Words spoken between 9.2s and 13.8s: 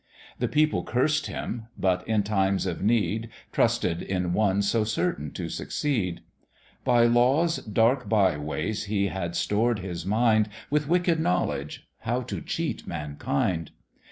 stored his mind With wicked knowledge, how to cheat mankind.